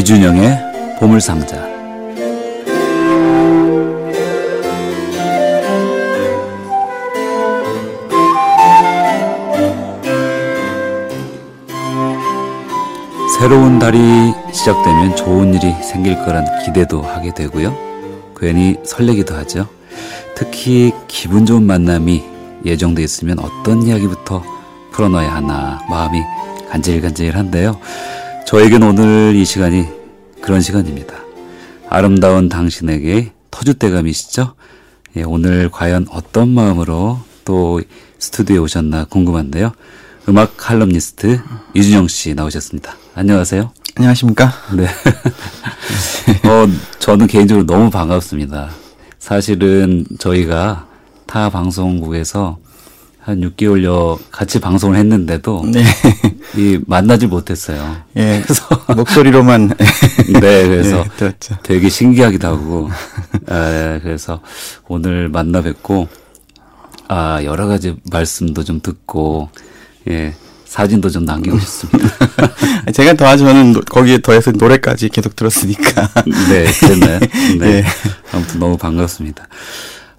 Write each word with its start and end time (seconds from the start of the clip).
이준영의 0.00 0.96
보물상자 0.98 1.56
새로운 13.38 13.78
달이 13.78 13.98
시작되면 14.54 15.16
좋은 15.16 15.52
일이 15.52 15.70
생길 15.82 16.14
거란 16.24 16.46
기대도 16.64 17.02
하게 17.02 17.34
되고요. 17.34 17.76
괜히 18.34 18.76
설레기도 18.82 19.34
하죠. 19.34 19.68
특히 20.34 20.92
기분 21.08 21.44
좋은 21.44 21.62
만남이 21.62 22.24
예정돼 22.64 23.02
있으면 23.02 23.38
어떤 23.38 23.82
이야기부터 23.82 24.42
풀어놔야 24.92 25.30
하나 25.30 25.78
마음이 25.90 26.22
간질간질한데요. 26.70 27.78
저에겐 28.50 28.82
오늘 28.82 29.36
이 29.36 29.44
시간이 29.44 29.86
그런 30.40 30.60
시간입니다. 30.60 31.14
아름다운 31.88 32.48
당신에게 32.48 33.30
터줏대감이시죠? 33.52 34.54
예, 35.14 35.22
오늘 35.22 35.70
과연 35.70 36.08
어떤 36.10 36.48
마음으로 36.48 37.20
또 37.44 37.80
스튜디오에 38.18 38.58
오셨나 38.58 39.04
궁금한데요. 39.04 39.70
음악 40.28 40.56
칼럼니스트 40.56 41.40
이준영 41.74 42.08
씨 42.08 42.34
나오셨습니다. 42.34 42.96
안녕하세요. 43.14 43.70
안녕하십니까? 43.94 44.52
네. 44.74 44.86
어, 46.48 46.66
저는 46.98 47.28
개인적으로 47.28 47.64
너무 47.64 47.88
반갑습니다. 47.88 48.70
사실은 49.20 50.04
저희가 50.18 50.88
타 51.24 51.50
방송국에서 51.50 52.58
한 53.20 53.42
6개월여 53.42 54.18
같이 54.32 54.58
방송을 54.58 54.96
했는데도 54.96 55.66
네. 55.72 55.84
이 56.60 56.78
만나질 56.86 57.28
못했어요. 57.28 57.96
예. 58.16 58.42
그래서 58.44 58.64
목소리로만 58.94 59.68
네, 60.40 60.68
그래서 60.68 61.04
예. 61.22 61.32
되게 61.62 61.88
신기하기도 61.88 62.46
하고 62.46 62.90
에, 63.50 64.00
그래서 64.02 64.40
오늘 64.88 65.28
만나 65.28 65.62
뵙고 65.62 66.08
아, 67.08 67.40
여러 67.44 67.66
가지 67.66 67.96
말씀도 68.10 68.62
좀 68.64 68.80
듣고 68.80 69.48
예. 70.08 70.34
사진도 70.66 71.10
좀 71.10 71.24
남기고 71.24 71.58
싶습니다. 71.58 72.08
제가 72.94 73.14
더하지 73.14 73.42
저는 73.42 73.72
노- 73.72 73.80
거기에 73.80 74.18
더해서 74.18 74.52
노래까지 74.52 75.08
계속 75.08 75.34
들었으니까. 75.34 76.08
네, 76.48 76.64
됐나요? 76.86 77.18
네. 77.58 77.66
예. 77.78 77.84
아무튼 78.32 78.60
너무 78.60 78.76
반갑습니다. 78.76 79.48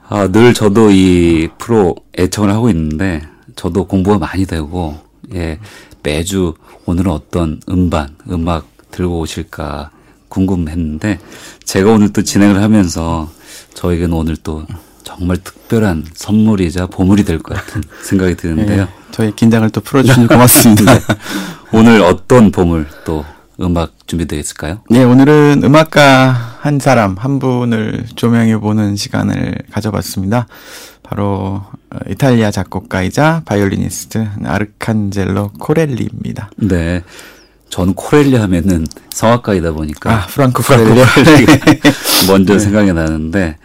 아, 0.09 0.27
늘 0.27 0.53
저도 0.53 0.91
이 0.91 1.47
프로 1.57 1.95
애청을 2.19 2.51
하고 2.51 2.69
있는데, 2.69 3.21
저도 3.55 3.87
공부가 3.87 4.17
많이 4.17 4.45
되고, 4.45 4.99
예, 5.33 5.57
매주 6.03 6.53
오늘은 6.85 7.11
어떤 7.11 7.61
음반, 7.69 8.15
음악 8.29 8.65
들고 8.91 9.19
오실까 9.19 9.91
궁금했는데, 10.29 11.19
제가 11.63 11.91
오늘 11.91 12.11
또 12.13 12.23
진행을 12.23 12.61
하면서 12.61 13.29
저에게는 13.73 14.13
오늘 14.13 14.35
또 14.37 14.65
정말 15.03 15.37
특별한 15.37 16.05
선물이자 16.13 16.87
보물이 16.87 17.23
될 17.25 17.39
것 17.39 17.55
같은 17.55 17.81
생각이 18.03 18.35
드는데요. 18.35 18.83
예, 18.83 18.87
저희 19.11 19.35
긴장을 19.35 19.69
또 19.71 19.81
풀어주시니 19.81 20.27
고맙습니다. 20.27 20.93
네. 20.93 20.99
오늘 21.73 22.01
어떤 22.01 22.51
보물 22.51 22.87
또 23.05 23.25
음악 23.61 23.93
준비되어 24.07 24.39
있을까요? 24.39 24.81
네, 24.89 25.03
오늘은 25.03 25.61
음악가 25.63 26.57
한 26.59 26.79
사람, 26.79 27.15
한 27.17 27.39
분을 27.39 28.05
조명해 28.15 28.57
보는 28.59 28.95
시간을 28.95 29.55
가져봤습니다. 29.71 30.47
바로 31.03 31.63
어, 31.89 31.97
이탈리아 32.09 32.51
작곡가이자 32.51 33.41
바이올리니스트 33.45 34.27
아르칸젤로 34.45 35.51
코렐리입니다. 35.59 36.51
네. 36.57 37.03
저는 37.69 37.93
코렐리 37.93 38.35
하면은 38.35 38.85
성악가이다 39.11 39.71
보니까 39.71 40.11
아, 40.13 40.27
코렐리가 40.27 41.05
코렐리. 41.15 41.45
먼저 42.27 42.53
네. 42.53 42.59
생각이 42.59 42.91
나는데 42.93 43.57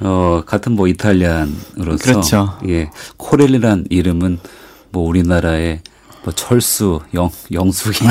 어 0.00 0.42
같은 0.46 0.72
뭐 0.72 0.88
이탈리안으로서 0.88 1.96
그렇죠. 2.02 2.58
예 2.68 2.90
코렐리란 3.16 3.86
이름은 3.88 4.38
뭐 4.90 5.08
우리나라의 5.08 5.80
뭐 6.26 6.34
철수 6.34 6.98
영 7.14 7.30
영숙이 7.52 8.04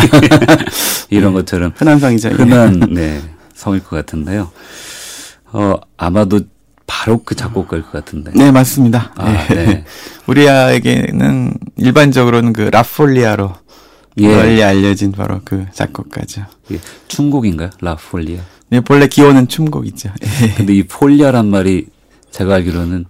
이런 1.12 1.34
것처럼 1.34 1.74
흔한 1.76 2.00
성이죠. 2.00 2.30
예. 2.30 2.34
흔한 2.34 2.80
네 2.90 3.22
성일 3.54 3.84
것 3.84 3.98
같은데요. 3.98 4.52
어 5.52 5.76
아마도 5.98 6.40
바로크 6.88 7.36
작곡가일 7.36 7.84
것 7.84 7.92
같은데. 7.92 8.32
네, 8.34 8.52
맞습니다. 8.52 9.12
아, 9.18 9.48
예. 9.52 9.54
네. 9.54 9.86
우리에게는 10.28 11.56
일반적으로는 11.76 12.54
그 12.54 12.62
라폴리아로 12.62 13.54
예. 14.20 14.28
널리 14.34 14.64
알려진 14.64 15.12
바로 15.12 15.42
그 15.44 15.66
작곡가죠. 15.74 16.46
예. 16.72 16.80
춤곡인가요? 17.10 17.72
라폴리아. 17.82 18.40
네, 18.70 18.80
본래 18.80 19.08
기원은 19.08 19.50
춤곡이죠. 19.50 20.10
예. 20.24 20.54
근데 20.54 20.74
이 20.74 20.84
폴리아란 20.84 21.48
말이 21.48 21.88
제가 22.32 22.56
알기로는 22.56 23.06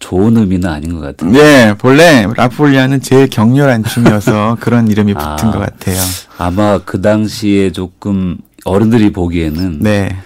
좋은 0.00 0.36
의미는 0.36 0.68
아닌 0.68 0.94
것 0.94 1.00
같아요. 1.00 1.30
네, 1.30 1.74
본래 1.74 2.26
라폴리아는 2.36 3.00
제일 3.00 3.28
격렬한 3.28 3.84
춤이어서 3.84 4.56
그런 4.60 4.88
이름이 4.88 5.14
붙은 5.14 5.48
아. 5.48 5.52
것 5.52 5.58
같아요. 5.58 5.96
아마 6.38 6.78
그 6.78 7.00
당시에 7.00 7.70
조금 7.70 8.38
어른들이 8.64 9.12
보기에는 9.12 9.78
네, 9.80 10.16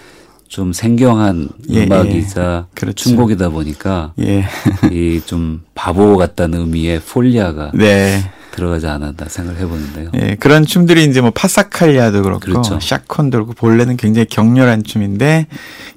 좀 0.49 0.73
생경한 0.73 1.49
예, 1.71 1.85
음악이자 1.85 2.67
예. 2.69 2.75
그렇죠. 2.75 2.95
춤곡이다 2.95 3.49
보니까 3.51 4.13
예, 4.21 4.45
이좀 4.91 5.63
바보 5.75 6.17
같다는 6.17 6.61
의미의 6.61 7.01
폴리아가 7.01 7.73
네, 7.75 8.21
들어가지 8.55 8.87
않았나 8.87 9.27
생각을 9.27 9.61
해보는데요. 9.61 10.11
예, 10.15 10.37
그런 10.37 10.65
춤들이 10.65 11.05
이제 11.07 11.21
뭐 11.21 11.33
파사칼리아도 11.33 12.23
그렇고 12.23 12.41
그렇죠. 12.41 12.79
샤콘도 12.79 13.39
그렇고 13.39 13.53
본래는 13.55 13.97
굉장히 13.97 14.27
격렬한 14.27 14.85
춤인데 14.85 15.49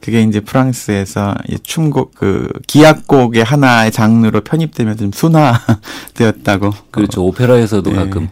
그게 0.01 0.23
이제 0.23 0.40
프랑스에서 0.40 1.35
이 1.50 1.59
춤곡 1.62 2.16
그 2.16 2.51
기악곡의 2.66 3.44
하나의 3.44 3.91
장르로 3.91 4.41
편입되면서 4.41 5.00
좀 5.00 5.12
순화되었다고. 5.12 6.73
그렇죠. 6.90 7.23
오페라에서도 7.25 7.91
예. 7.91 7.96
가끔 7.96 8.28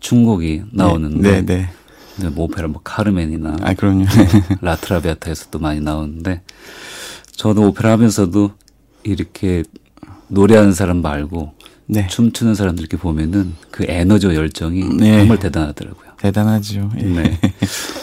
춤곡이 0.00 0.64
나오는데 0.72 1.30
네, 1.30 1.46
네. 1.46 1.70
이제 2.18 2.28
뭐 2.28 2.44
오페라 2.44 2.68
뭐 2.68 2.82
카르멘이나 2.84 3.56
아, 3.62 3.72
그럼요. 3.72 4.04
라트라비아타에서도 4.60 5.58
많이 5.58 5.80
나오는데 5.80 6.42
저도 7.32 7.68
오페라 7.68 7.92
하면서도 7.92 8.50
이렇게 9.04 9.62
노래하는 10.28 10.74
사람 10.74 11.00
말고 11.00 11.54
네. 11.92 12.06
춤추는 12.06 12.54
사람들 12.54 12.82
이렇게 12.82 12.96
보면은 12.96 13.54
그 13.70 13.84
에너지와 13.88 14.34
열정이 14.34 14.96
네. 14.96 15.18
정말 15.18 15.38
대단하더라고요. 15.38 16.10
대단하죠. 16.18 16.90
예. 16.98 17.02
네. 17.02 17.40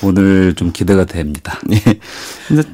오늘 0.03 0.55
좀 0.55 0.71
기대가 0.73 1.05
됩니다. 1.05 1.59
예. 1.71 1.99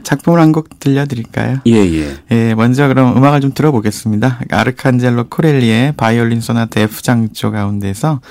작품을 0.04 0.40
한 0.40 0.52
곡 0.54 0.80
들려드릴까요? 0.80 1.60
예, 1.68 1.74
예. 1.74 2.16
예, 2.32 2.54
먼저 2.56 2.88
그럼 2.88 3.18
음악을 3.18 3.42
좀 3.42 3.54
들어보겠습니다. 3.54 4.42
아르칸젤로 4.50 5.30
코렐리의 5.30 5.94
바이올린 5.98 6.42
소나타 6.42 6.80
F장조 6.82 7.52
가운데서 7.52 8.22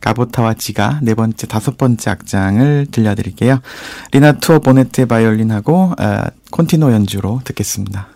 가보타와 0.00 0.54
지가 0.54 1.00
네 1.02 1.14
번째, 1.14 1.46
다섯 1.46 1.76
번째 1.78 2.10
악장을 2.10 2.88
들려드릴게요. 2.90 3.60
리나투어 4.12 4.58
보네테 4.60 5.06
바이올린하고 5.06 5.92
어, 5.98 6.22
콘티노 6.50 6.92
연주로 6.92 7.40
듣겠습니다. 7.44 8.08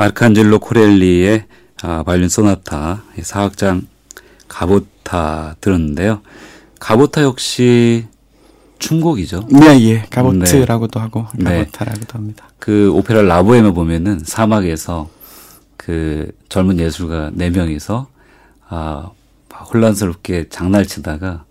아르칸젤로 0.00 0.60
코렐리의 0.60 1.44
아, 1.82 2.02
바이올린 2.02 2.28
소나타 2.28 3.02
사악장 3.20 3.82
가보타 4.48 5.56
들었는데요. 5.60 6.20
가보타 6.78 7.22
역시 7.22 8.06
춤곡이죠. 8.78 9.46
네, 9.50 9.80
예. 9.82 10.02
가보트라고도 10.10 11.00
하고 11.00 11.26
네. 11.34 11.64
가보타라고도 11.64 12.14
합니다. 12.14 12.48
그 12.58 12.90
오페라 12.92 13.22
라보엠에 13.22 13.72
보면은 13.72 14.20
사막에서 14.24 15.10
그 15.76 16.30
젊은 16.48 16.78
예술가 16.78 17.30
네 17.34 17.50
명이서 17.50 18.08
아 18.68 19.10
혼란스럽게 19.72 20.48
장난치다가 20.48 21.44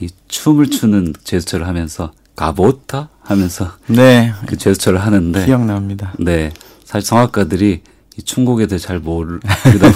이 0.00 0.08
춤을 0.26 0.70
추는 0.70 1.12
제스처를 1.22 1.68
하면서 1.68 2.12
가보타 2.34 3.08
하면서 3.20 3.70
네, 3.86 4.32
그 4.46 4.56
제스처를 4.56 5.00
하는데 5.00 5.44
기억납니다. 5.44 6.14
네 6.18 6.52
사실 6.84 7.06
성악가들이 7.06 7.80
이 8.16 8.22
춤곡에 8.22 8.66
대해 8.66 8.78
잘 8.78 9.00
모르다 9.00 9.40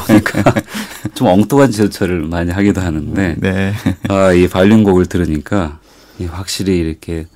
보니까 0.07 0.43
좀 1.15 1.29
엉뚱한 1.29 1.71
제스처를 1.71 2.23
많이 2.23 2.51
하기도 2.51 2.81
하는데 2.81 3.37
네. 3.39 3.75
아 4.09 4.33
이 4.33 4.49
바이올린 4.49 4.83
곡을 4.85 5.07
들으니까 5.07 5.79
확실히 6.29 6.79
이렇게 6.79 7.27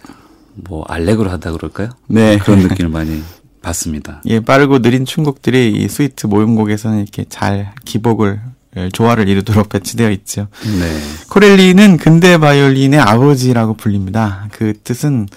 뭐 0.54 0.84
알렉으로 0.88 1.30
하다 1.30 1.52
그럴까요? 1.52 1.90
네. 2.08 2.36
그런 2.38 2.60
느낌을 2.60 2.90
많이 2.90 3.22
받습니다. 3.62 4.22
예, 4.26 4.40
빠르고 4.40 4.80
느린 4.82 5.04
춤곡들이 5.04 5.72
이 5.72 5.88
스위트 5.88 6.26
모음곡에서는 6.26 7.00
이렇게 7.00 7.24
잘 7.28 7.72
기복을 7.84 8.40
예, 8.76 8.88
조화를 8.92 9.28
이루도록 9.28 9.68
배치되어 9.68 10.10
있죠. 10.10 10.48
네. 10.64 10.98
코렐리는 11.30 11.96
근대 11.98 12.38
바이올린의 12.38 12.98
아버지라고 12.98 13.74
불립니다. 13.74 14.48
그 14.50 14.72
뜻은 14.82 15.28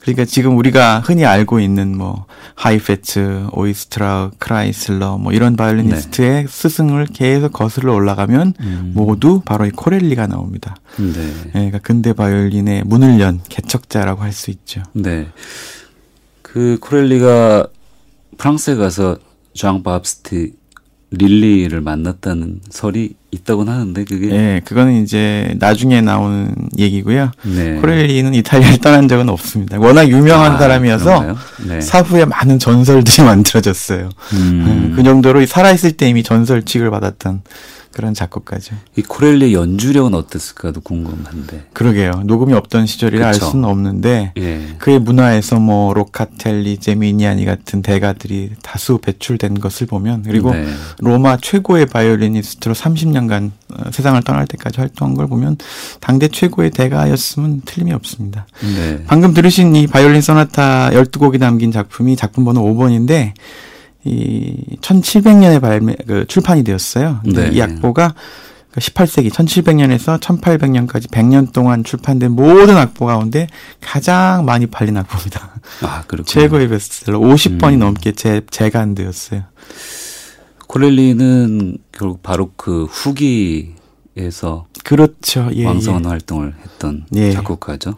그러니까 0.00 0.24
지금 0.24 0.56
우리가 0.56 1.00
흔히 1.00 1.24
알고 1.24 1.60
있는 1.60 1.96
뭐 1.96 2.26
하이페츠, 2.54 3.48
오이스트라흐, 3.52 4.32
크라이슬러 4.38 5.18
뭐 5.18 5.32
이런 5.32 5.56
바이올리니스트의 5.56 6.44
네. 6.44 6.46
스승을 6.48 7.06
계속 7.12 7.52
거슬러 7.52 7.94
올라가면 7.94 8.54
음. 8.60 8.92
모두 8.94 9.42
바로 9.44 9.66
이 9.66 9.70
코렐리가 9.70 10.26
나옵니다. 10.26 10.76
네. 10.96 11.12
네. 11.12 11.50
그러니까 11.52 11.78
근대 11.78 12.12
바이올린의 12.12 12.84
문을 12.84 13.20
연 13.20 13.40
개척자라고 13.48 14.22
할 14.22 14.32
수 14.32 14.50
있죠. 14.50 14.82
네. 14.92 15.26
그 16.42 16.78
코렐리가 16.80 17.66
프랑스에 18.38 18.76
가서 18.76 19.18
장 19.54 19.82
밥티스트 19.82 20.52
륄리를 21.10 21.80
만났다는 21.80 22.60
설이 22.68 23.14
있다고는 23.30 23.72
하는데 23.72 24.04
그게 24.04 24.30
예, 24.30 24.60
그거는 24.64 25.02
이제 25.02 25.54
나중에 25.58 26.00
나오는 26.00 26.54
얘기고요. 26.78 27.30
네. 27.44 27.76
코렐리는 27.76 28.34
이탈리아를 28.34 28.78
떠난 28.78 29.08
적은 29.08 29.28
없습니다. 29.28 29.78
워낙 29.78 30.08
유명한 30.08 30.52
아, 30.52 30.58
사람이어서 30.58 31.36
네. 31.66 31.80
사후에 31.80 32.24
많은 32.26 32.58
전설들이 32.58 33.24
만들어졌어요. 33.24 34.10
음. 34.34 34.92
그 34.96 35.02
정도로 35.02 35.44
살아있을 35.46 35.92
때 35.92 36.08
이미 36.08 36.22
전설 36.22 36.62
취급을 36.62 36.90
받았던 36.90 37.42
그런 37.92 38.14
작곡가죠. 38.14 38.76
이 38.96 39.02
코렐리 39.02 39.54
연주력은 39.54 40.14
어땠을까도 40.14 40.80
궁금한데. 40.80 41.66
그러게요. 41.72 42.22
녹음이 42.24 42.52
없던 42.52 42.86
시절이라 42.86 43.32
그쵸? 43.32 43.44
알 43.44 43.50
수는 43.50 43.64
없는데 43.64 44.32
예. 44.36 44.74
그의 44.78 45.00
문하에서 45.00 45.58
뭐 45.58 45.94
로카텔리, 45.94 46.78
제미니아니 46.78 47.44
같은 47.44 47.82
대가들이 47.82 48.52
다수 48.62 48.98
배출된 48.98 49.58
것을 49.60 49.86
보면 49.86 50.22
그리고 50.22 50.52
네. 50.52 50.66
로마 51.00 51.38
최고의 51.38 51.86
바이올리니스트로 51.86 52.74
30년간 52.74 53.50
어, 53.74 53.90
세상을 53.90 54.22
떠날 54.22 54.46
때까지 54.46 54.80
활동한 54.80 55.14
걸 55.14 55.26
보면 55.26 55.56
당대 56.00 56.28
최고의 56.28 56.70
대가였음은 56.70 57.62
틀림이 57.64 57.92
없습니다. 57.92 58.46
네. 58.60 59.02
방금 59.06 59.34
들으신 59.34 59.74
이 59.76 59.86
바이올린 59.86 60.20
소나타 60.20 60.90
12곡이 60.90 61.40
담긴 61.40 61.72
작품이 61.72 62.16
작품 62.16 62.44
번호 62.44 62.62
5번인데 62.62 63.32
이 64.04 64.76
1700년에 64.80 65.60
발매 65.60 65.96
그 66.06 66.26
출판이 66.26 66.64
되었어요. 66.64 67.20
네. 67.24 67.50
이 67.52 67.60
악보가 67.60 68.14
18세기 68.76 69.30
1700년에서 69.30 70.20
1800년까지 70.20 71.10
100년 71.10 71.52
동안 71.52 71.84
출판된 71.84 72.32
모든 72.32 72.76
악보 72.76 73.06
가운데 73.06 73.48
가장 73.80 74.44
많이 74.44 74.66
팔린 74.66 74.96
악보입니다. 74.96 75.60
아, 75.82 76.02
그렇군요. 76.06 76.24
최고의 76.26 76.68
베스트셀러 76.68 77.18
50번이 77.18 77.74
음. 77.74 77.78
넘게 77.80 78.12
재, 78.12 78.42
재간되었어요. 78.50 79.44
콜렐리는 80.68 81.78
결국 81.92 82.22
바로 82.22 82.52
그 82.56 82.84
후기에서 82.84 84.66
그렇죠. 84.84 85.48
예, 85.54 85.64
왕성한 85.64 86.04
예. 86.04 86.08
활동을 86.08 86.54
했던 86.62 87.06
예. 87.16 87.32
작곡가죠. 87.32 87.94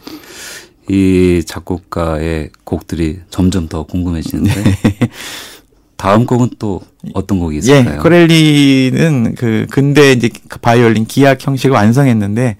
이 0.88 1.43
작곡가의 1.47 2.50
곡들이 2.64 3.20
점점 3.29 3.69
더 3.69 3.85
궁금해지는데 3.85 4.62
네. 4.62 5.11
다음 6.00 6.25
곡은 6.25 6.50
또 6.58 6.81
어떤 7.12 7.38
곡이 7.38 7.58
있을까요? 7.58 7.97
예, 7.97 7.99
코렐리는 7.99 9.35
그 9.35 9.67
근대 9.70 10.12
이제 10.12 10.31
그 10.49 10.58
바이올린 10.58 11.05
기악 11.05 11.47
형식을 11.47 11.75
완성했는데 11.75 12.56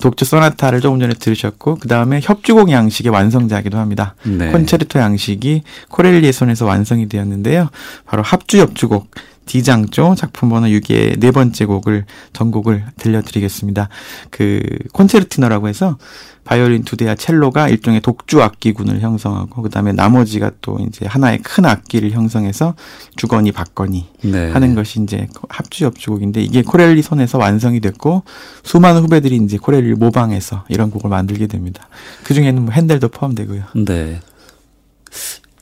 독주 0.00 0.24
소나타를 0.24 0.80
조금 0.80 1.00
전에 1.00 1.14
들으셨고 1.14 1.78
그 1.80 1.88
다음에 1.88 2.20
협주곡 2.22 2.70
양식의 2.70 3.10
완성자기도 3.10 3.76
합니다. 3.76 4.14
네. 4.22 4.52
콘체르토 4.52 5.00
양식이 5.00 5.62
코렐리의 5.88 6.32
손에서 6.32 6.64
완성이 6.64 7.08
되었는데요. 7.08 7.70
바로 8.04 8.22
합주 8.22 8.58
협주곡 8.58 9.10
D장조 9.46 10.14
작품 10.16 10.48
번호 10.50 10.68
6의 10.68 11.18
네 11.18 11.30
번째 11.30 11.64
곡을 11.64 12.04
전곡을 12.32 12.84
들려드리겠습니다. 12.98 13.88
그 14.30 14.60
콘체르티노라고 14.92 15.68
해서 15.68 15.96
바이올린 16.44 16.84
두 16.84 16.96
대와 16.96 17.16
첼로가 17.16 17.68
일종의 17.68 18.00
독주 18.00 18.42
악기군을 18.42 19.00
형성하고 19.00 19.62
그다음에 19.62 19.92
나머지가 19.92 20.52
또 20.60 20.78
이제 20.86 21.04
하나의 21.06 21.38
큰 21.38 21.64
악기를 21.64 22.12
형성해서 22.12 22.74
주거니 23.16 23.52
받거니 23.52 24.06
네. 24.22 24.50
하는 24.52 24.74
것이 24.74 25.02
이제 25.02 25.26
합주 25.48 25.84
협주곡인데 25.86 26.42
이게 26.42 26.62
코렐리 26.62 27.02
손에서 27.02 27.38
완성이 27.38 27.80
됐고 27.80 28.22
수많은 28.62 29.02
후배들이 29.02 29.36
이제 29.36 29.58
코렐리를 29.58 29.96
모방해서 29.96 30.64
이런 30.68 30.90
곡을 30.90 31.10
만들게 31.10 31.46
됩니다. 31.48 31.88
그 32.22 32.32
중에는 32.32 32.66
뭐 32.66 32.72
헨델도 32.72 33.08
포함되고요. 33.08 33.62
네. 33.84 34.20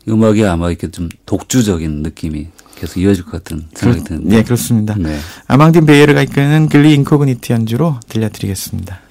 음악이 0.08 0.44
아마 0.44 0.68
이렇게 0.68 0.90
좀 0.90 1.08
독주적인 1.26 2.02
느낌이 2.02 2.48
계속 2.76 3.00
이어질 3.00 3.24
것 3.24 3.32
같은 3.32 3.66
생각이 3.74 4.04
드는데. 4.04 4.36
네, 4.36 4.42
그렇습니다. 4.42 4.94
네. 4.98 5.18
아망딘 5.46 5.86
베이에르가 5.86 6.22
이끄는 6.22 6.68
글리 6.68 6.94
인코그니티 6.94 7.52
연주로 7.52 7.98
들려드리겠습니다. 8.08 9.03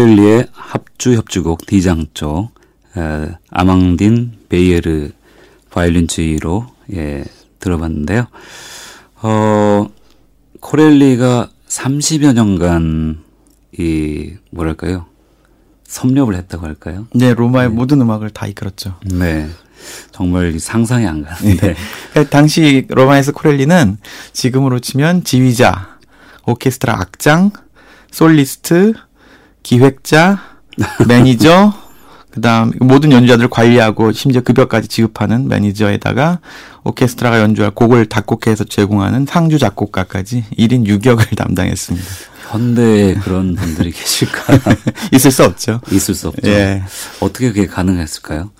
코렐리의 0.00 0.46
합주 0.52 1.14
협주곡 1.14 1.66
D장조 1.66 2.48
아망딘 3.50 4.32
베이에르 4.48 5.10
바이올린 5.70 6.08
주의로 6.08 6.68
예, 6.94 7.22
들어봤는데요. 7.58 8.26
어, 9.20 9.86
코렐리가 10.60 11.50
30여 11.68 12.32
년간 12.32 13.18
이 13.78 14.32
뭐랄까요? 14.50 15.04
섭렵을 15.84 16.34
했다고 16.34 16.64
할까요? 16.64 17.06
네, 17.14 17.34
로마의 17.34 17.68
네. 17.68 17.74
모든 17.74 18.00
음악을 18.00 18.30
다 18.30 18.46
이끌었죠. 18.46 18.96
네. 19.04 19.50
정말 20.12 20.58
상상이 20.58 21.06
안 21.06 21.24
가는데. 21.24 21.74
네. 22.14 22.24
당시 22.30 22.86
로마에서 22.88 23.32
코렐리는 23.32 23.98
지금으로 24.32 24.78
치면 24.78 25.24
지휘자, 25.24 25.98
오케스트라 26.46 26.94
악장, 27.00 27.50
솔리스트, 28.10 28.94
기획자, 29.62 30.40
매니저, 31.08 31.72
그다음 32.30 32.72
모든 32.80 33.10
연주자들을 33.10 33.50
관리하고 33.50 34.12
심지어 34.12 34.40
급여까지 34.40 34.88
지급하는 34.88 35.48
매니저에다가 35.48 36.38
오케스트라가 36.84 37.40
연주할 37.40 37.72
곡을 37.72 38.06
작곡해서 38.06 38.64
제공하는 38.64 39.26
상주 39.26 39.58
작곡가까지 39.58 40.44
1인 40.56 40.86
6역을 40.86 41.34
담당했습니다. 41.36 42.06
현대에 42.50 43.14
그런 43.14 43.54
분들이 43.54 43.90
계실까? 43.90 44.58
있을 45.12 45.30
수 45.30 45.44
없죠. 45.44 45.80
있을 45.90 46.14
수 46.14 46.28
없죠. 46.28 46.48
예. 46.48 46.82
어떻게 47.20 47.48
그게 47.48 47.66
가능했을까요? 47.66 48.50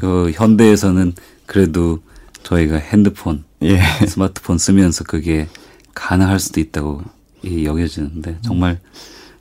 그 0.00 0.32
현대에서는 0.34 1.14
그래도 1.46 2.00
저희가 2.42 2.76
핸드폰, 2.76 3.44
예. 3.62 3.80
스마트폰 4.06 4.58
쓰면서 4.58 5.04
그게 5.04 5.48
가능할 5.94 6.40
수도 6.40 6.60
있다고 6.60 7.02
여겨지는데 7.44 8.38
정말 8.42 8.80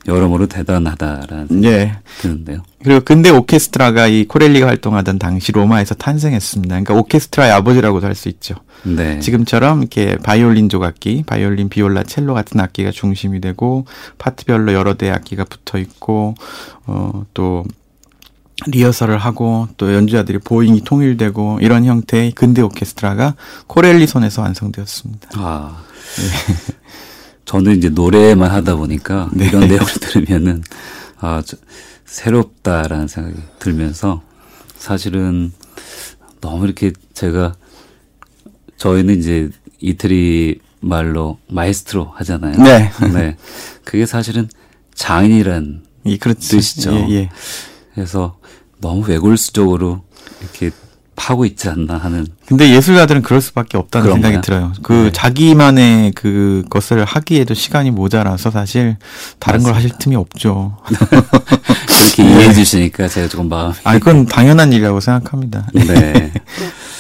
여러모로 0.08 0.48
대단하다라는 0.48 1.48
생각이 1.48 1.68
예. 1.68 2.00
드는데요. 2.20 2.64
그리고 2.84 3.02
근대 3.02 3.30
오케스트라가 3.30 4.08
이 4.08 4.26
코렐리가 4.26 4.68
활동하던 4.68 5.20
당시 5.20 5.52
로마에서 5.52 5.96
탄생했습니다. 5.96 6.74
그러니까 6.74 6.94
오케스트라의 6.94 7.52
아버지라고도 7.52 8.06
할 8.06 8.16
수 8.16 8.30
있죠. 8.30 8.56
네. 8.84 9.20
지금처럼 9.20 9.80
이렇게 9.80 10.18
바이올린 10.18 10.70
조각기, 10.70 11.24
바이올린, 11.28 11.70
비올라, 11.70 12.04
첼로 12.04 12.34
같은 12.34 12.60
악기가 12.60 12.92
중심이 12.92 13.40
되고 13.42 13.86
파트별로 14.18 14.74
여러 14.74 14.96
대의 14.96 15.12
악기가 15.12 15.44
붙어 15.44 15.78
있고 15.78 16.36
어또 16.86 17.66
리허설을 18.66 19.20
하고 19.20 19.68
또 19.78 19.94
연주자들이 19.94 20.40
보잉이 20.40 20.82
통일되고 20.84 21.60
이런 21.62 21.86
형태의 21.86 22.32
근대 22.32 22.62
오케스트라가 22.64 23.36
코렐리 23.68 24.08
손에서 24.08 24.42
완성되었습니다. 24.42 25.30
아. 25.36 25.84
네. 26.16 26.56
저는 27.48 27.77
이제 27.77 27.88
노래만 27.89 28.51
하다 28.51 28.75
보니까 28.75 29.30
네. 29.32 29.48
이런 29.48 29.68
내용을 29.68 29.86
들으면은 30.01 30.62
아 31.18 31.42
저, 31.44 31.56
새롭다라는 32.06 33.08
생각이 33.08 33.38
들면서 33.60 34.22
사실은 34.77 35.54
너무 36.42 36.66
이렇게 36.66 36.92
제가 37.13 37.56
저희는 38.75 39.18
이제 39.18 39.50
이태리 39.80 40.60
말로 40.82 41.39
마에스트로 41.48 42.12
하잖아요. 42.16 42.62
네. 42.62 42.92
네. 43.13 43.38
그게 43.84 44.06
사실은 44.06 44.50
장인이란 44.94 45.84
예. 46.06 46.18
뜻이죠. 46.18 46.94
예, 46.94 47.10
예. 47.12 47.30
그래서 47.94 48.38
너무 48.80 49.08
외골수적으로 49.08 50.04
이렇게 50.42 50.72
파고 51.27 51.43
있지 51.43 51.67
않나 51.67 51.98
하는. 51.98 52.25
근데 52.46 52.69
예술가들은 52.69 53.22
그럴 53.22 53.41
수밖에 53.41 53.77
없다는 53.77 54.05
그런가요? 54.05 54.31
생각이 54.31 54.46
들어요. 54.46 54.72
그 54.81 54.93
네. 54.93 55.12
자기만의 55.12 56.13
그 56.13 56.63
것을 56.69 57.03
하기에도 57.03 57.53
시간이 57.53 57.91
모자라서 57.91 58.50
사실 58.50 58.96
다른 59.38 59.62
걸 59.62 59.74
하실 59.74 59.89
맞습니다. 59.89 59.98
틈이 59.98 60.15
없죠. 60.15 60.77
그렇게 60.88 62.24
이해해 62.24 62.53
주시니까 62.53 63.10
제가 63.10 63.27
조금 63.27 63.50
마음이. 63.50 63.74
아, 63.84 64.00
그건 64.00 64.25
당연한 64.25 64.72
일이라고 64.72 65.01
생각합니다. 65.01 65.67
네. 65.74 66.31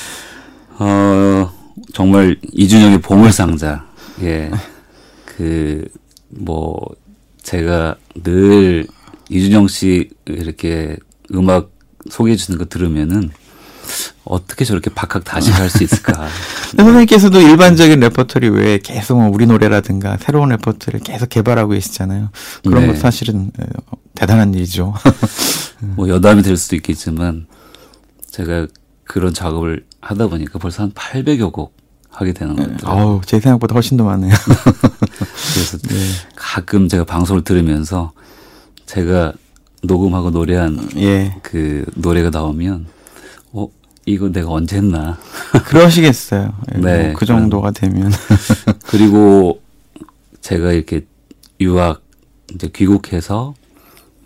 어, 0.77 1.49
정말 1.93 2.37
이준형의 2.51 2.99
보물상자. 2.99 3.85
예. 4.23 4.51
그, 5.23 5.87
뭐, 6.27 6.77
제가 7.43 7.95
늘 8.25 8.87
이준형 9.29 9.69
씨 9.69 10.09
이렇게 10.25 10.97
음악 11.33 11.71
소개해 12.09 12.35
주는 12.35 12.57
거 12.57 12.65
들으면은 12.65 13.31
어떻게 14.23 14.65
저렇게 14.65 14.89
박학다식할 14.89 15.69
수 15.69 15.83
있을까. 15.83 16.27
선생님께서도 16.77 17.41
일반적인 17.41 17.99
레퍼토리 17.99 18.49
외에 18.49 18.79
계속 18.79 19.17
뭐 19.19 19.29
우리 19.33 19.45
노래라든가 19.45 20.17
새로운 20.17 20.49
레퍼토리를 20.49 21.01
계속 21.01 21.29
개발하고 21.29 21.71
계시잖아요. 21.71 22.29
그런 22.63 22.81
네. 22.81 22.87
것도 22.87 22.99
사실은 22.99 23.51
어, 23.59 23.97
대단한 24.15 24.53
일이죠. 24.53 24.93
뭐 25.95 26.09
여담이 26.09 26.41
될 26.41 26.57
수도 26.57 26.75
있겠지만 26.75 27.47
제가 28.31 28.67
그런 29.03 29.33
작업을 29.33 29.85
하다 30.01 30.27
보니까 30.27 30.59
벌써 30.59 30.83
한 30.83 30.91
800여 30.91 31.51
곡 31.51 31.75
하게 32.09 32.33
되는 32.33 32.55
것 32.55 32.69
같아요. 32.69 32.91
아우, 32.91 33.21
제 33.25 33.39
생각보다 33.39 33.73
훨씬 33.73 33.95
더 33.97 34.03
많네요. 34.03 34.33
그래서 35.53 35.77
가끔 36.35 36.87
제가 36.87 37.03
방송을 37.03 37.43
들으면서 37.43 38.11
제가 38.85 39.33
녹음하고 39.83 40.31
노래한 40.31 40.89
예. 40.97 41.35
그 41.43 41.85
노래가 41.95 42.29
나오면 42.29 42.87
어 42.87 42.96
이거 44.07 44.31
내가 44.31 44.51
언제 44.51 44.77
했나 44.77 45.19
그러시겠어요. 45.67 46.53
예, 46.73 46.79
네, 46.79 47.03
뭐그 47.09 47.25
정도가 47.25 47.71
되면. 47.71 48.09
그리고 48.87 49.61
제가 50.39 50.71
이렇게 50.71 51.05
유학 51.59 52.01
이제 52.53 52.69
귀국해서 52.73 53.53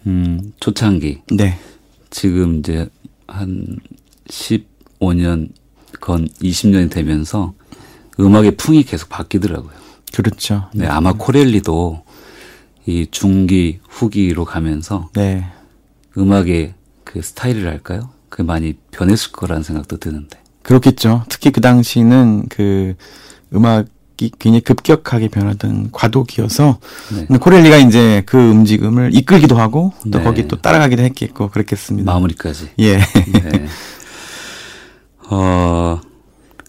음 0.06 0.54
초창기 0.60 1.24
네. 1.32 1.58
지금 2.12 2.60
이제 2.60 2.88
한 3.28 3.80
15년 4.28 5.50
건 6.00 6.28
20년이 6.28 6.92
되면서 6.92 7.54
음악의 8.20 8.58
풍이 8.58 8.84
계속 8.84 9.10
바뀌더라고요. 9.10 9.72
그렇죠. 10.14 10.70
네, 10.76 10.86
아마 10.86 11.14
코렐리도 11.14 12.04
이 12.86 13.08
중기 13.10 13.80
후기로 13.90 14.46
가면서 14.46 15.10
네. 15.14 15.48
음악의 16.16 16.76
그 17.04 17.22
스타일이랄까요? 17.24 18.21
그게 18.32 18.44
많이 18.44 18.74
변했을 18.92 19.32
거라는 19.34 19.62
생각도 19.62 19.98
드는데. 19.98 20.40
그렇겠죠. 20.64 21.26
특히 21.30 21.52
그 21.52 21.60
당시는 21.60 22.46
그 22.50 22.96
음악이 23.54 24.32
굉장히 24.40 24.62
급격하게 24.62 25.28
변하던 25.28 25.90
과도기여서 25.92 26.80
네. 27.30 27.38
코렐리가 27.38 27.78
이제 27.78 28.24
그 28.26 28.38
움직임을 28.38 29.14
이끌기도 29.14 29.58
하고 29.58 29.94
또 30.12 30.20
네. 30.20 30.24
거기 30.24 30.48
또 30.48 30.62
따라가기도 30.62 31.04
했겠고 31.04 31.50
그렇겠습니다. 31.50 32.12
마무리까지. 32.12 32.70
예. 32.80 32.98
네. 32.98 33.68
어, 35.30 36.00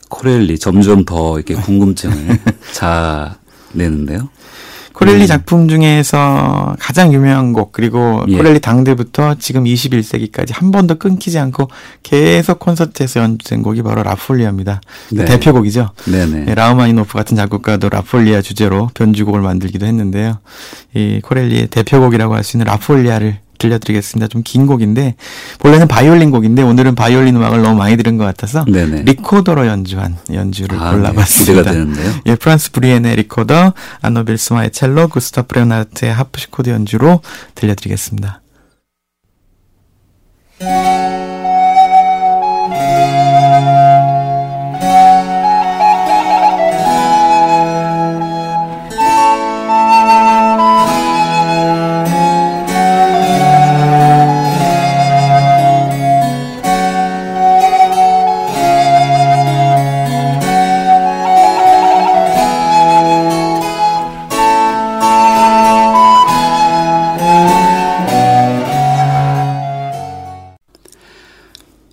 코렐리 0.09 0.59
점점 0.59 1.04
더 1.04 1.37
이렇게 1.38 1.54
궁금증을 1.54 2.40
자아내는데요. 3.73 4.28
코렐리 4.92 5.26
작품 5.26 5.68
중에서 5.68 6.76
가장 6.78 7.12
유명한 7.12 7.52
곡 7.52 7.72
그리고 7.72 8.25
예. 8.28 8.37
코렐리 8.37 8.61
당대부터 8.61 9.37
지금 9.38 9.64
21세기까지 9.64 10.52
한 10.54 10.70
번도 10.70 10.96
끊기지 10.96 11.38
않고 11.38 11.68
계속 12.02 12.58
콘서트에서 12.58 13.20
연주된 13.20 13.62
곡이 13.62 13.82
바로 13.82 14.02
라폴리아입니다. 14.02 14.80
그 15.08 15.14
네. 15.14 15.25
대표곡이죠. 15.25 15.90
네네. 16.06 16.46
예, 16.49 16.54
라흐마니노프 16.54 17.12
같은 17.14 17.37
작곡가도 17.37 17.88
라폴리아 17.88 18.42
주제로 18.42 18.90
변주곡을 18.94 19.40
만들기도 19.40 19.87
했는데요. 19.87 20.38
이 20.94 21.20
코렐리의 21.22 21.68
대표곡이라고 21.68 22.34
할 22.34 22.42
수 22.42 22.56
있는 22.56 22.66
라폴리아를 22.66 23.38
들려드리겠습니다. 23.62 24.28
좀 24.28 24.42
긴 24.42 24.66
곡인데 24.66 25.14
본래는 25.61 25.88
바이올린 25.88 26.31
곡인데 26.31 26.62
오늘은 26.62 26.95
바이올린 26.95 27.37
음악을 27.37 27.62
너무 27.62 27.76
많이 27.78 27.97
들은 27.97 28.19
것 28.19 28.25
같아서 28.25 28.64
네네. 28.66 29.02
리코더로 29.04 29.66
연주한 29.66 30.16
연주를 30.33 30.78
아, 30.78 30.90
네. 30.90 30.97
골라봤습니다. 30.99 31.52
기대가 31.62 31.71
되는데요. 31.73 32.12
예, 32.26 32.35
프란스 32.35 32.73
브뤼헨의 32.73 33.16
리코더, 33.16 33.73
안너 34.02 34.37
빌스마의 34.37 34.73
첼로, 34.73 35.09
구스타프 35.09 35.54
레온하르트의 35.54 36.12
하프시코드 36.12 36.69
연주로 36.71 37.21
들려드리겠습니다. 37.54 38.42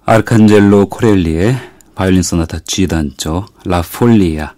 아르칸젤로 0.10 0.88
코렐리의 0.88 1.56
바이올린 1.94 2.24
소나타 2.24 2.58
G 2.66 2.88
단조 2.88 3.46
라폴리아, 3.63 4.56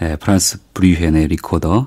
예, 0.00 0.16
프란스 0.16 0.60
브뤼헨의 0.72 1.28
리코더, 1.28 1.86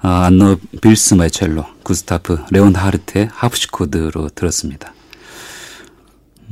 아, 0.00 0.26
안너 0.26 0.58
빌스마의 0.80 1.32
첼로, 1.32 1.64
구스타프 1.82 2.44
레온하르트의 2.52 3.30
하프시코드로 3.32 4.28
들었습니다. 4.36 4.94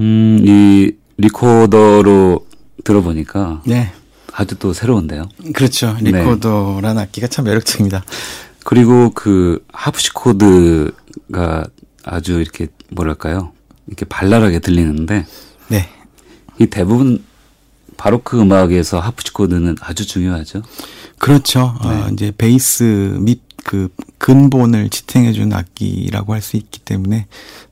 음, 0.01 0.41
이 0.45 0.91
리코더로 1.19 2.45
들어보니까 2.83 3.63
네. 3.65 3.93
아주 4.33 4.57
또 4.57 4.73
새로운데요. 4.73 5.29
그렇죠. 5.55 5.97
네. 6.03 6.11
리코더라는 6.11 7.01
악기가 7.01 7.29
참 7.29 7.45
매력적입니다. 7.45 8.05
그리고 8.65 9.11
그 9.11 9.65
하프시코드가 9.73 11.65
아주 12.03 12.41
이렇게 12.41 12.67
뭐랄까요? 12.91 13.53
이렇게 13.87 14.05
발랄하게 14.05 14.59
들리는데 14.59 15.15
네. 15.15 15.46
이 16.59 16.67
대부분 16.67 17.25
바로크 17.97 18.41
음악에서 18.41 19.01
하프시코드는 19.01 19.77
아주 19.81 20.07
중요하죠. 20.07 20.63
그렇죠. 21.19 21.75
네. 21.83 21.89
어, 21.89 22.09
이제 22.13 22.33
베이스 22.37 23.17
및 23.21 23.41
그 23.65 23.89
근본을 24.19 24.91
지탱해주는 24.91 25.53
악기라고 25.53 26.35
할 26.35 26.41
수 26.41 26.57
있기 26.57 26.79
때문에 26.81 27.27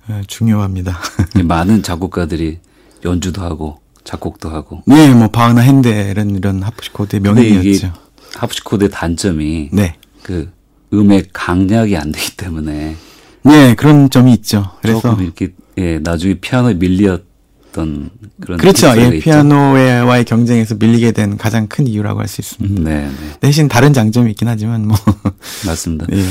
어, 0.08 0.22
중요합니다. 0.26 0.98
이 1.36 1.42
많은 1.44 1.82
작곡가들이 1.82 2.58
연주도 3.04 3.42
하고 3.42 3.78
작곡도 4.02 4.48
하고. 4.50 4.82
네, 4.86 5.12
뭐 5.14 5.28
바흐나 5.28 5.60
핸델은 5.60 6.34
이런 6.36 6.62
하프시코드의 6.62 7.20
이게 7.20 7.30
명인이었죠. 7.30 7.92
하프시코드의 8.34 8.90
단점이 8.90 9.70
네. 9.72 9.96
그 10.22 10.50
음의 10.92 11.28
강약이 11.32 11.96
안 11.96 12.10
되기 12.12 12.36
때문에 12.36 12.96
네, 13.44 13.74
그런 13.76 14.10
점이 14.10 14.32
있죠. 14.34 14.72
그래서 14.82 15.00
조금 15.00 15.22
이렇게 15.22 15.54
예 15.78 15.98
나중에 16.00 16.34
피아노에 16.34 16.74
밀 16.74 17.00
렸던 17.74 18.10
그런 18.40 18.58
그렇죠. 18.58 18.88
예. 18.96 19.18
피아노와의 19.18 20.24
경쟁에서 20.24 20.76
밀리게 20.76 21.12
된 21.12 21.36
가장 21.36 21.66
큰 21.66 21.86
이유라고 21.86 22.20
할 22.20 22.28
수 22.28 22.40
있습니다. 22.40 22.80
음, 22.80 22.84
네, 22.84 23.06
네 23.08 23.38
대신 23.40 23.68
다른 23.68 23.92
장점이 23.92 24.30
있긴 24.30 24.48
하지만 24.48 24.86
뭐 24.86 24.96
맞습니다. 25.66 26.06
예. 26.12 26.24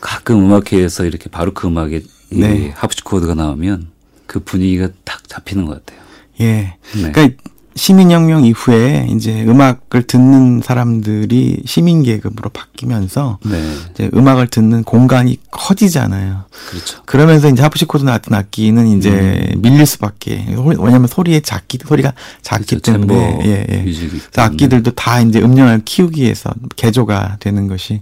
가끔 0.00 0.44
음악회에서 0.44 1.04
이렇게 1.04 1.28
바로크 1.28 1.66
음악에 1.66 2.02
이 2.30 2.40
네. 2.40 2.72
하프시 2.76 3.02
코드가 3.02 3.34
나오면 3.34 3.88
그 4.26 4.40
분위기가 4.40 4.88
탁 5.04 5.28
잡히는 5.28 5.64
것 5.64 5.84
같아요. 5.84 6.04
예. 6.40 6.76
네. 6.94 7.12
그러니까 7.12 7.42
시민혁명 7.76 8.44
이후에 8.46 9.06
이제 9.10 9.44
음악을 9.44 10.04
듣는 10.04 10.62
사람들이 10.64 11.62
시민 11.66 12.02
계급으로 12.02 12.48
바뀌면서 12.50 13.38
네, 13.44 13.62
이제 13.92 14.10
음악을 14.14 14.48
듣는 14.48 14.82
공간이 14.82 15.38
커지잖아요. 15.50 16.44
그렇죠. 16.70 17.02
그러면서 17.04 17.48
이제 17.48 17.62
하프시코드 17.62 18.04
같은 18.04 18.34
악기는 18.34 18.86
이제 18.96 19.52
밀릴 19.58 19.84
수밖에. 19.84 20.46
왜냐하면 20.78 21.06
소리의 21.06 21.42
작기 21.42 21.78
소리가 21.86 22.14
작기 22.42 22.76
음. 22.76 22.80
그렇죠. 22.80 22.92
때문에 22.92 23.38
예, 23.44 23.66
예. 23.70 23.82
그래서. 23.84 24.16
악기들도 24.36 24.92
다 24.92 25.20
이제 25.20 25.40
음량을 25.40 25.82
키우기 25.84 26.22
위해서 26.22 26.50
개조가 26.76 27.36
되는 27.40 27.68
것이 27.68 28.00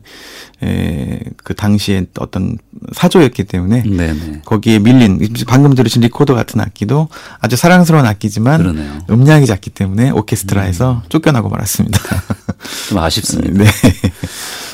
에, 0.62 1.21
그 1.43 1.54
당시에 1.54 2.07
어떤 2.19 2.59
사조였기 2.93 3.45
때문에 3.45 3.83
네, 3.83 4.12
네. 4.12 4.40
거기에 4.45 4.78
밀린 4.78 5.19
방금 5.47 5.75
들으신 5.75 6.02
리코더 6.02 6.35
같은 6.35 6.61
악기도 6.61 7.09
아주 7.40 7.57
사랑스러운 7.57 8.07
악기지만 8.07 8.59
그러네요. 8.59 8.99
음량이 9.11 9.47
작기 9.47 9.63
때문에 9.71 10.11
오케스트라에서 10.11 11.02
쫓겨나고 11.09 11.49
말았습니다. 11.49 11.99
좀 12.88 12.99
아쉽습니다. 12.99 13.64
네. 13.64 13.71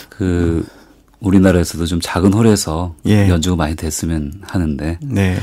그 0.09 0.67
우리나라에서도 1.21 1.87
좀 1.87 2.01
작은 2.03 2.33
홀에서 2.33 2.95
예. 3.07 3.29
연주가 3.29 3.57
많이 3.57 3.77
됐으면 3.77 4.43
하는데 4.43 4.99
네. 5.03 5.39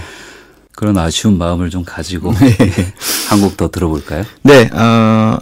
그런 0.78 0.98
아쉬운 0.98 1.38
마음을 1.38 1.70
좀 1.72 1.84
가지고 1.84 2.34
한곡 3.30 3.58
더 3.58 3.70
들어볼까요? 3.70 4.24
네, 4.44 4.70
어, 4.72 5.40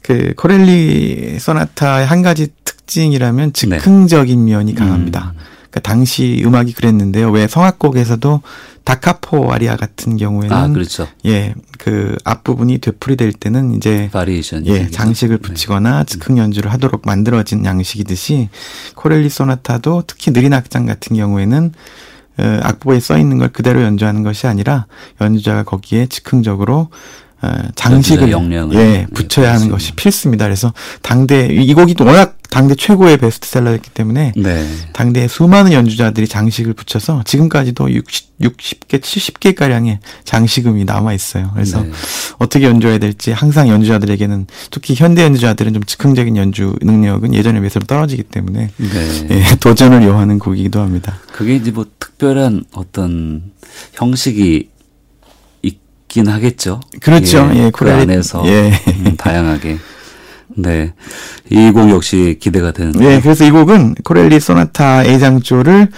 그, 0.00 0.32
코렐리 0.36 1.38
소나타의 1.40 2.06
한 2.06 2.22
가지 2.22 2.48
특징이라면 2.64 3.52
즉흥적인 3.52 4.44
면이 4.44 4.74
강합니다. 4.76 5.34
음. 5.36 5.40
그러니까 5.70 5.80
당시 5.80 6.42
음악이 6.44 6.72
그랬는데요. 6.74 7.30
왜 7.30 7.46
성악곡에서도 7.48 8.42
다카포 8.84 9.52
아리아 9.52 9.76
같은 9.76 10.16
경우에는 10.16 10.56
아, 10.56 10.68
그렇죠. 10.68 11.08
예, 11.26 11.54
그 11.78 12.16
앞부분이 12.24 12.78
되풀이될 12.78 13.32
때는 13.32 13.74
이제 13.74 14.08
바리에이션. 14.12 14.66
예, 14.66 14.88
장식을 14.88 15.38
붙이거나 15.38 16.04
즉흥 16.04 16.38
연주를 16.38 16.72
하도록 16.72 17.02
만들어진 17.04 17.64
양식이듯이 17.64 18.48
코렐리 18.94 19.28
소나타도 19.28 20.04
특히 20.06 20.32
느린 20.32 20.52
악장 20.52 20.86
같은 20.86 21.16
경우에는 21.16 21.72
어, 22.38 22.60
악보에 22.62 23.00
써 23.00 23.18
있는 23.18 23.38
걸 23.38 23.48
그대로 23.48 23.82
연주하는 23.82 24.22
것이 24.22 24.46
아니라 24.46 24.86
연주자가 25.20 25.62
거기에 25.62 26.06
즉흥적으로 26.06 26.80
어, 26.80 26.88
장식을 27.74 28.30
연주자 28.30 28.58
역량을 28.60 28.76
예 28.76 28.78
네, 28.78 29.06
붙여야 29.14 29.54
하는. 29.54 29.70
것이 29.70 29.92
필수입니다. 29.92 30.44
그래서 30.44 30.72
당대 31.02 31.48
이, 31.50 31.64
이 31.64 31.74
곡이 31.74 31.94
또 31.94 32.04
워낙 32.04 32.36
당대 32.50 32.74
최고의 32.74 33.16
베스트셀러였기 33.18 33.90
때문에 33.90 34.32
네. 34.36 34.66
당대에 34.92 35.28
수많은 35.28 35.72
연주자들이 35.72 36.26
장식을 36.26 36.74
붙여서 36.74 37.22
지금까지도 37.24 37.92
60, 37.92 38.38
60개, 38.40 39.00
70개 39.00 39.54
가량의 39.54 40.00
장식음이 40.24 40.84
남아 40.84 41.12
있어요. 41.14 41.50
그래서 41.54 41.82
네. 41.82 41.90
어떻게 42.38 42.64
연주해야 42.64 42.98
될지 42.98 43.32
항상 43.32 43.68
연주자들에게는 43.68 44.46
특히 44.70 44.94
현대 44.94 45.22
연주자들은 45.22 45.72
좀 45.74 45.82
즉흥적인 45.84 46.36
연주 46.36 46.74
능력은 46.82 47.34
예전에 47.34 47.60
비해서 47.60 47.78
떨어지기 47.80 48.24
때문에 48.24 48.70
네. 48.76 49.28
예, 49.30 49.56
도전을 49.60 50.02
요하는 50.02 50.38
곡이기도 50.38 50.80
합니다. 50.80 51.18
그게 51.32 51.54
이제 51.54 51.70
뭐 51.70 51.86
특별한 51.98 52.64
어떤 52.72 53.44
형식이 53.92 54.68
있긴 56.10 56.28
하겠죠. 56.28 56.80
그렇죠. 57.00 57.48
예, 57.54 57.70
그 57.70 57.84
코렐리- 57.84 58.02
안에서 58.02 58.42
예. 58.46 58.72
음, 58.88 59.16
다양하게. 59.16 59.78
네. 60.56 60.92
이 61.50 61.70
곡 61.72 61.88
역시 61.90 62.36
기대가 62.40 62.72
되는데. 62.72 63.04
예, 63.04 63.20
그래서 63.20 63.44
이 63.44 63.50
곡은 63.50 63.94
코렐리 64.04 64.40
소나타 64.40 65.04
A장조를 65.04 65.88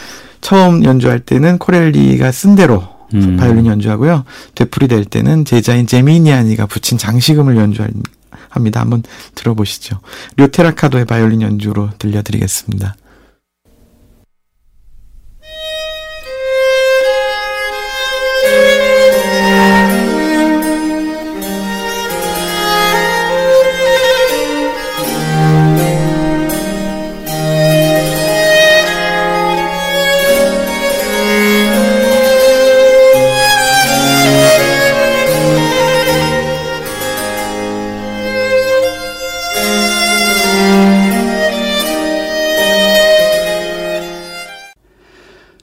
처음 0.43 0.85
연주할 0.85 1.21
때는 1.21 1.59
코렐리가 1.59 2.31
쓴 2.31 2.55
대로 2.55 2.85
음. 3.15 3.37
바이올린 3.39 3.67
연주하고요. 3.67 4.25
되풀이 4.55 4.89
될 4.89 5.05
때는 5.07 5.45
제자인 5.47 5.87
제미니아니가 5.87 6.67
붙인 6.67 6.99
장식음을 6.99 7.57
연주합니다. 7.57 8.81
한번 8.81 9.03
들어보시죠. 9.35 9.99
료테라카도의 10.37 11.07
바이올린 11.07 11.41
연주로 11.43 11.89
들려드리겠습니다. 11.99 12.95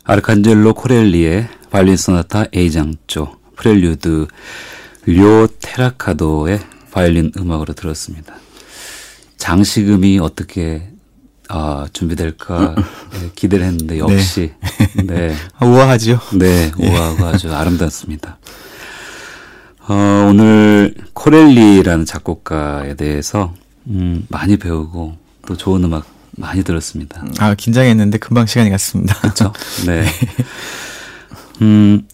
아르칸젤로 0.09 0.73
코렐리의 0.73 1.47
바이올린 1.69 1.95
소나타 1.95 2.45
A장조 2.55 3.37
프렐류드 3.55 4.25
료 5.05 5.47
테라카도의 5.61 6.59
바이올린 6.91 7.31
음악으로 7.37 7.73
들었습니다. 7.73 8.33
장식음이 9.37 10.17
어떻게 10.17 10.89
아, 11.47 11.87
준비될까 11.93 12.73
예, 13.21 13.31
기대를 13.35 13.65
했는데 13.67 13.99
역시 13.99 14.51
네. 15.05 15.35
아, 15.59 15.67
우아하죠? 15.67 16.19
네, 16.39 16.71
우아하고 16.79 17.25
아주 17.25 17.53
아름답습니다. 17.53 18.39
어, 19.89 19.93
오늘 20.27 20.95
코렐리라는 21.13 22.05
작곡가에 22.05 22.95
대해서 22.95 23.53
음, 23.85 24.25
많이 24.29 24.57
배우고 24.57 25.17
또 25.45 25.55
좋은 25.55 25.83
음악 25.83 26.07
많이 26.39 26.63
들었습니다. 26.63 27.23
아, 27.39 27.53
긴장했는데 27.53 28.17
금방 28.17 28.45
시간이 28.45 28.69
갔습니다. 28.69 29.15
그렇죠? 29.19 29.53
네. 29.85 30.05
음, 31.61 32.07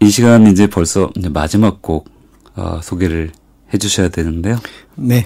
이 0.00 0.10
시간 0.10 0.46
이제 0.46 0.66
벌써 0.66 1.10
이제 1.16 1.28
마지막 1.28 1.82
곡 1.82 2.08
어, 2.54 2.80
소개를 2.82 3.32
해 3.72 3.78
주셔야 3.78 4.08
되는데요. 4.08 4.58
네. 4.96 5.24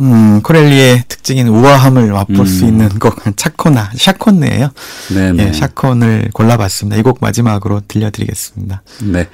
음, 0.00 0.40
코렐리의 0.42 1.04
특징인 1.08 1.48
우아함을 1.48 2.10
맛볼 2.10 2.46
수 2.46 2.64
음. 2.64 2.68
있는 2.70 2.88
곡, 2.98 3.16
차코나, 3.36 3.90
샤콘네예요 3.94 4.70
네네. 5.12 5.48
예, 5.48 5.52
샤콘을 5.52 6.30
골라봤습니다. 6.32 6.96
이 6.96 7.02
곡 7.02 7.18
마지막으로 7.20 7.82
들려드리겠습니다. 7.86 8.82
네. 9.12 9.28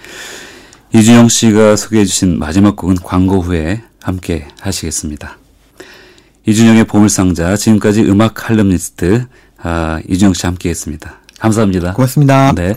이준영 0.92 1.28
씨가 1.28 1.76
소개해 1.76 2.04
주신 2.04 2.38
마지막 2.38 2.74
곡은 2.76 2.96
광고 2.96 3.40
후에 3.42 3.82
함께 4.02 4.48
하시겠습니다. 4.60 5.38
이준영의 6.46 6.84
보물상자 6.84 7.56
지금까지 7.56 8.02
음악 8.04 8.34
칼럼니스트 8.34 9.26
아, 9.62 10.00
이준영 10.08 10.34
씨 10.34 10.46
함께했습니다. 10.46 11.20
감사합니다. 11.40 11.92
고맙습니다. 11.92 12.52
네. 12.54 12.74